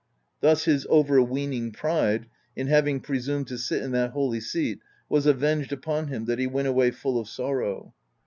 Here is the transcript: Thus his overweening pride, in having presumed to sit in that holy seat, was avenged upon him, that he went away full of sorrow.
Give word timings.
Thus 0.39 0.65
his 0.65 0.87
overweening 0.87 1.73
pride, 1.73 2.25
in 2.55 2.65
having 2.65 3.01
presumed 3.01 3.45
to 3.49 3.57
sit 3.59 3.83
in 3.83 3.91
that 3.91 4.13
holy 4.13 4.39
seat, 4.39 4.79
was 5.07 5.27
avenged 5.27 5.71
upon 5.71 6.07
him, 6.07 6.25
that 6.25 6.39
he 6.39 6.47
went 6.47 6.67
away 6.67 6.89
full 6.89 7.19
of 7.19 7.29
sorrow. 7.29 7.93